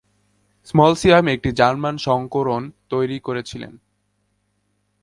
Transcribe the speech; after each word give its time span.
স্মলসিয়াস 0.67 1.25
একটি 1.27 1.49
জার্মান 1.51 1.95
সংস্করণ 1.97 2.61
তৈরি 2.89 3.17
করেছিলেন। 3.19 3.73